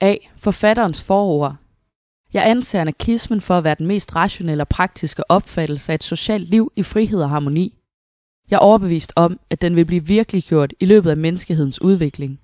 A. 0.00 0.16
Forfatterens 0.36 1.02
forord. 1.02 1.54
Jeg 2.32 2.50
anser 2.50 2.80
anarkismen 2.80 3.40
for 3.40 3.58
at 3.58 3.64
være 3.64 3.74
den 3.78 3.86
mest 3.86 4.16
rationelle 4.16 4.62
og 4.62 4.68
praktiske 4.68 5.30
opfattelse 5.30 5.92
af 5.92 5.94
et 5.94 6.04
socialt 6.04 6.48
liv 6.48 6.72
i 6.76 6.82
frihed 6.82 7.22
og 7.22 7.30
harmoni. 7.30 7.78
Jeg 8.50 8.56
er 8.56 8.60
overbevist 8.60 9.12
om, 9.16 9.40
at 9.50 9.62
den 9.62 9.76
vil 9.76 9.84
blive 9.84 10.06
virkeliggjort 10.06 10.74
i 10.80 10.84
løbet 10.84 11.10
af 11.10 11.16
menneskehedens 11.16 11.82
udvikling. 11.82 12.40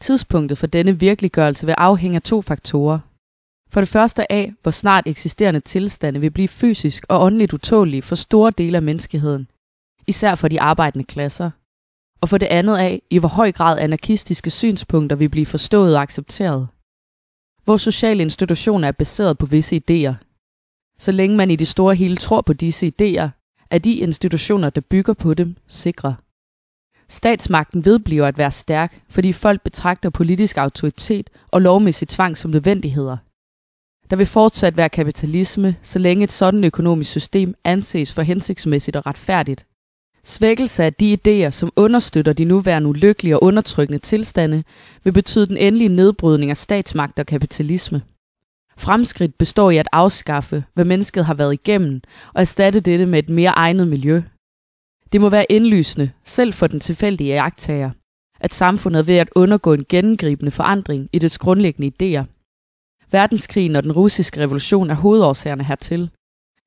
Tidspunktet 0.00 0.58
for 0.58 0.66
denne 0.66 0.98
virkeliggørelse 0.98 1.66
vil 1.66 1.74
afhænge 1.78 2.16
af 2.16 2.22
to 2.22 2.42
faktorer. 2.42 2.98
For 3.70 3.80
det 3.80 3.88
første 3.88 4.32
af, 4.32 4.52
hvor 4.62 4.70
snart 4.70 5.06
eksisterende 5.06 5.60
tilstande 5.60 6.20
vil 6.20 6.30
blive 6.30 6.48
fysisk 6.48 7.04
og 7.08 7.22
åndeligt 7.22 7.52
utålige 7.52 8.02
for 8.02 8.14
store 8.14 8.52
dele 8.58 8.76
af 8.76 8.82
menneskeheden, 8.82 9.48
især 10.06 10.34
for 10.34 10.48
de 10.48 10.60
arbejdende 10.60 11.04
klasser. 11.04 11.50
Og 12.22 12.28
for 12.28 12.38
det 12.38 12.46
andet 12.46 12.76
af, 12.76 13.02
i 13.10 13.18
hvor 13.18 13.28
høj 13.28 13.52
grad 13.52 13.78
anarkistiske 13.78 14.50
synspunkter 14.50 15.16
vil 15.16 15.28
blive 15.28 15.46
forstået 15.46 15.96
og 15.96 16.02
accepteret. 16.02 16.68
Vores 17.66 17.82
sociale 17.82 18.22
institutioner 18.22 18.88
er 18.88 18.92
baseret 18.92 19.38
på 19.38 19.46
visse 19.46 19.76
idéer. 19.76 20.14
Så 20.98 21.12
længe 21.12 21.36
man 21.36 21.50
i 21.50 21.56
det 21.56 21.68
store 21.68 21.94
hele 21.94 22.16
tror 22.16 22.40
på 22.40 22.52
disse 22.52 22.86
idéer, 22.86 23.28
er 23.70 23.78
de 23.78 23.94
institutioner, 23.94 24.70
der 24.70 24.80
bygger 24.80 25.12
på 25.12 25.34
dem, 25.34 25.56
sikre. 25.66 26.14
Statsmagten 27.08 27.84
vedbliver 27.84 28.26
at 28.26 28.38
være 28.38 28.50
stærk, 28.50 29.02
fordi 29.08 29.32
folk 29.32 29.62
betragter 29.62 30.10
politisk 30.10 30.56
autoritet 30.58 31.30
og 31.50 31.62
lovmæssig 31.62 32.08
tvang 32.08 32.36
som 32.36 32.50
nødvendigheder. 32.50 33.16
Der 34.10 34.16
vil 34.16 34.26
fortsat 34.26 34.76
være 34.76 34.88
kapitalisme, 34.88 35.76
så 35.82 35.98
længe 35.98 36.24
et 36.24 36.32
sådan 36.32 36.64
økonomisk 36.64 37.10
system 37.10 37.54
anses 37.64 38.12
for 38.14 38.22
hensigtsmæssigt 38.22 38.96
og 38.96 39.06
retfærdigt. 39.06 39.66
Svækkelse 40.24 40.84
af 40.84 40.94
de 40.94 41.18
idéer, 41.18 41.50
som 41.50 41.72
understøtter 41.76 42.32
de 42.32 42.44
nuværende 42.44 42.88
ulykkelige 42.88 43.36
og 43.36 43.42
undertrykkende 43.44 43.98
tilstande, 43.98 44.64
vil 45.04 45.12
betyde 45.12 45.46
den 45.46 45.56
endelige 45.56 45.88
nedbrydning 45.88 46.50
af 46.50 46.56
statsmagt 46.56 47.18
og 47.18 47.26
kapitalisme. 47.26 48.02
Fremskridt 48.76 49.38
består 49.38 49.70
i 49.70 49.76
at 49.76 49.88
afskaffe, 49.92 50.64
hvad 50.74 50.84
mennesket 50.84 51.24
har 51.24 51.34
været 51.34 51.52
igennem, 51.52 52.00
og 52.34 52.40
erstatte 52.40 52.80
dette 52.80 53.06
med 53.06 53.18
et 53.18 53.28
mere 53.28 53.50
egnet 53.50 53.88
miljø. 53.88 54.22
Det 55.12 55.20
må 55.20 55.28
være 55.28 55.52
indlysende, 55.52 56.10
selv 56.24 56.52
for 56.52 56.66
den 56.66 56.80
tilfældige 56.80 57.34
jagttager, 57.34 57.90
at 58.40 58.54
samfundet 58.54 58.98
er 58.98 59.04
ved 59.04 59.16
at 59.16 59.30
undergå 59.34 59.72
en 59.72 59.86
gennemgribende 59.88 60.50
forandring 60.50 61.08
i 61.12 61.18
dets 61.18 61.38
grundlæggende 61.38 61.92
idéer. 61.92 62.24
Verdenskrigen 63.10 63.76
og 63.76 63.82
den 63.82 63.92
russiske 63.92 64.40
revolution 64.40 64.90
er 64.90 64.94
hovedårsagerne 64.94 65.64
hertil. 65.64 66.10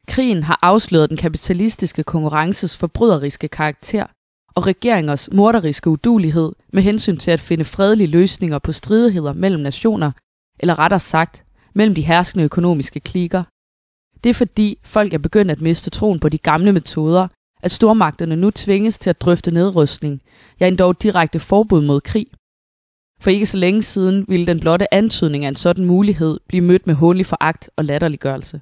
Krigen 0.08 0.44
har 0.44 0.59
afsløret 0.61 1.09
den 1.09 1.17
kapitalistiske 1.17 2.03
konkurrences 2.03 2.78
forbryderiske 2.78 3.48
karakter 3.48 4.06
og 4.56 4.67
regeringers 4.67 5.30
morderiske 5.31 5.89
udulighed 5.89 6.52
med 6.73 6.84
hensyn 6.84 7.17
til 7.17 7.31
at 7.31 7.39
finde 7.39 7.66
fredelige 7.66 8.08
løsninger 8.08 8.59
på 8.59 8.72
stridigheder 8.72 9.33
mellem 9.33 9.61
nationer, 9.61 10.11
eller 10.59 10.80
rettere 10.80 11.00
sagt, 11.00 11.44
mellem 11.73 11.95
de 11.95 12.02
herskende 12.02 12.45
økonomiske 12.45 13.00
klikker. 13.00 13.44
Det 14.23 14.30
er 14.30 14.33
fordi 14.33 14.80
folk 14.83 15.14
er 15.14 15.17
begyndt 15.17 15.52
at 15.52 15.61
miste 15.61 15.89
troen 15.89 16.20
på 16.20 16.30
de 16.30 16.38
gamle 16.38 16.72
metoder, 16.72 17.28
at 17.64 17.72
stormagterne 17.72 18.36
nu 18.36 18.52
tvinges 18.52 18.98
til 18.98 19.09
at 19.09 19.22
drøfte 19.22 19.52
nedrustning, 19.52 20.22
ja 20.59 20.67
endda 20.67 20.92
direkte 20.92 21.39
forbud 21.39 21.81
mod 21.81 22.02
krig. 22.02 22.28
For 23.22 23.30
ikke 23.30 23.45
så 23.45 23.58
længe 23.58 23.81
siden 23.83 24.26
ville 24.28 24.45
den 24.45 24.59
blotte 24.59 24.94
antydning 24.94 25.45
af 25.45 25.50
en 25.50 25.56
sådan 25.56 25.86
mulighed 25.86 26.39
blive 26.48 26.64
mødt 26.64 26.88
med 26.88 26.95
hånlig 26.95 27.26
foragt 27.26 27.70
og 27.76 27.86
latterliggørelse. 27.86 28.61